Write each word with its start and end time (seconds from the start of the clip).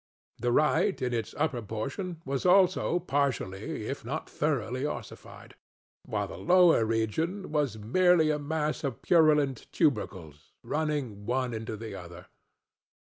The 0.39 0.51
right, 0.51 0.99
in 0.99 1.13
its 1.13 1.35
upper 1.37 1.61
portion, 1.61 2.23
was 2.25 2.43
also 2.43 2.97
partially, 2.97 3.85
if 3.85 4.03
not 4.03 4.27
thoroughly, 4.27 4.83
ossified, 4.83 5.53
while 6.05 6.27
the 6.27 6.39
lower 6.39 6.83
region 6.85 7.51
was 7.51 7.77
merely 7.77 8.31
a 8.31 8.39
mass 8.39 8.83
of 8.83 9.03
purulent 9.03 9.67
tubercles, 9.71 10.53
running 10.63 11.27
one 11.27 11.53
into 11.53 11.73
another. 11.73 12.25